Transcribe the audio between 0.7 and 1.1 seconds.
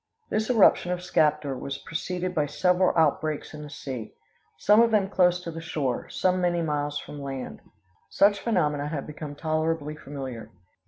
of